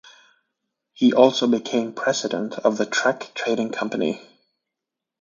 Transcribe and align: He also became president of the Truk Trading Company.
He 0.93 1.13
also 1.13 1.45
became 1.45 1.93
president 1.93 2.55
of 2.55 2.79
the 2.79 2.87
Truk 2.87 3.35
Trading 3.35 3.71
Company. 3.71 4.19